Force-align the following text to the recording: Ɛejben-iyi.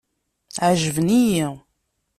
Ɛejben-iyi. 0.67 1.47